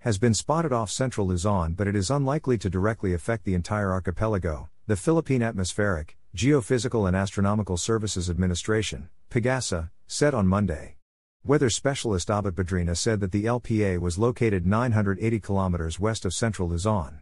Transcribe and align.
has 0.00 0.16
been 0.16 0.34
spotted 0.34 0.72
off 0.72 0.90
central 0.90 1.26
Luzon, 1.26 1.72
but 1.72 1.88
it 1.88 1.96
is 1.96 2.10
unlikely 2.10 2.56
to 2.58 2.70
directly 2.70 3.12
affect 3.12 3.44
the 3.44 3.54
entire 3.54 3.90
archipelago, 3.90 4.68
the 4.86 4.96
Philippine 4.96 5.42
Atmospheric, 5.42 6.16
Geophysical 6.36 7.08
and 7.08 7.16
Astronomical 7.16 7.76
Services 7.76 8.30
Administration, 8.30 9.08
PAGASA, 9.30 9.90
said 10.06 10.34
on 10.34 10.46
Monday. 10.46 10.96
Weather 11.44 11.68
specialist 11.68 12.28
Obet 12.28 12.52
Badrina 12.52 12.96
said 12.96 13.18
that 13.20 13.32
the 13.32 13.44
LPA 13.44 13.98
was 13.98 14.18
located 14.18 14.66
980 14.66 15.40
kilometers 15.40 15.98
west 15.98 16.24
of 16.24 16.32
central 16.32 16.68
Luzon. 16.68 17.20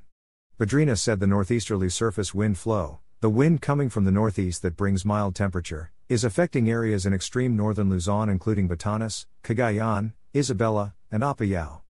Badrina 0.59 0.99
said 0.99 1.19
the 1.21 1.27
northeasterly 1.27 1.89
surface 1.89 2.35
wind 2.35 2.59
flow, 2.59 3.01
the 3.21 3.31
wind 3.31 3.63
coming 3.63 3.89
from 3.89 4.05
the 4.05 4.11
northeast 4.11 4.61
that 4.61 4.77
brings 4.77 5.05
mild 5.05 5.35
temperature, 5.35 5.93
is 6.11 6.25
affecting 6.25 6.69
areas 6.69 7.07
in 7.07 7.15
extreme 7.15 7.57
northern 7.57 7.89
Luzon 7.89 8.29
including 8.29 8.69
Batanes, 8.69 9.25
Cagayan, 9.43 10.13
Isabela, 10.35 10.93
and 11.11 11.23
Apayao. 11.23 11.81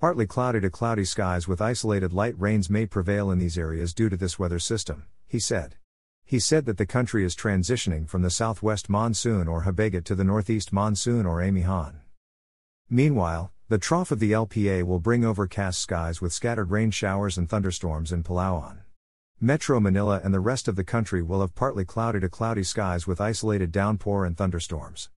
Partly 0.00 0.26
cloudy 0.26 0.60
to 0.60 0.70
cloudy 0.70 1.04
skies 1.04 1.46
with 1.46 1.60
isolated 1.60 2.14
light 2.14 2.34
rains 2.40 2.70
may 2.70 2.86
prevail 2.86 3.30
in 3.30 3.38
these 3.38 3.58
areas 3.58 3.92
due 3.92 4.08
to 4.08 4.16
this 4.16 4.38
weather 4.38 4.58
system, 4.58 5.04
he 5.26 5.38
said. 5.38 5.76
He 6.24 6.38
said 6.38 6.64
that 6.64 6.78
the 6.78 6.86
country 6.86 7.22
is 7.22 7.36
transitioning 7.36 8.08
from 8.08 8.22
the 8.22 8.30
southwest 8.30 8.88
monsoon 8.88 9.46
or 9.46 9.64
Habagat 9.64 10.04
to 10.04 10.14
the 10.14 10.24
northeast 10.24 10.72
monsoon 10.72 11.26
or 11.26 11.42
Amihan. 11.42 11.96
Meanwhile, 12.88 13.52
the 13.68 13.76
trough 13.76 14.10
of 14.10 14.20
the 14.20 14.32
LPA 14.32 14.84
will 14.84 15.00
bring 15.00 15.22
overcast 15.22 15.78
skies 15.78 16.22
with 16.22 16.32
scattered 16.32 16.70
rain 16.70 16.90
showers 16.90 17.36
and 17.36 17.46
thunderstorms 17.46 18.10
in 18.10 18.22
Palawan. 18.22 18.78
Metro 19.38 19.80
Manila 19.80 20.22
and 20.24 20.32
the 20.32 20.40
rest 20.40 20.66
of 20.66 20.76
the 20.76 20.82
country 20.82 21.20
will 21.20 21.42
have 21.42 21.54
partly 21.54 21.84
cloudy 21.84 22.20
to 22.20 22.30
cloudy 22.30 22.62
skies 22.62 23.06
with 23.06 23.20
isolated 23.20 23.70
downpour 23.70 24.24
and 24.24 24.38
thunderstorms. 24.38 25.10